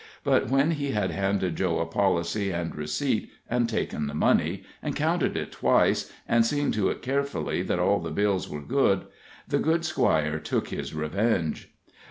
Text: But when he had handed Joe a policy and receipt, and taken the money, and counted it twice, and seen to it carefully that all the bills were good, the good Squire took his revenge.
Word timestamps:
But 0.23 0.49
when 0.49 0.71
he 0.71 0.93
had 0.93 1.11
handed 1.11 1.57
Joe 1.57 1.77
a 1.77 1.85
policy 1.85 2.49
and 2.49 2.75
receipt, 2.75 3.29
and 3.47 3.69
taken 3.69 4.07
the 4.07 4.15
money, 4.15 4.63
and 4.81 4.95
counted 4.95 5.37
it 5.37 5.51
twice, 5.51 6.11
and 6.27 6.43
seen 6.43 6.71
to 6.71 6.89
it 6.89 7.03
carefully 7.03 7.61
that 7.61 7.77
all 7.77 7.99
the 7.99 8.09
bills 8.09 8.49
were 8.49 8.61
good, 8.61 9.05
the 9.47 9.59
good 9.59 9.85
Squire 9.85 10.39
took 10.39 10.69
his 10.69 10.95
revenge. 10.95 11.69